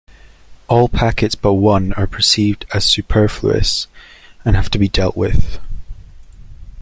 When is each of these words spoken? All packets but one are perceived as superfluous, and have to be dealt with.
All 0.67 0.89
packets 0.89 1.35
but 1.35 1.53
one 1.53 1.93
are 1.93 2.07
perceived 2.07 2.65
as 2.73 2.85
superfluous, 2.85 3.85
and 4.43 4.55
have 4.55 4.71
to 4.71 4.79
be 4.79 4.87
dealt 4.87 5.15
with. 5.15 5.59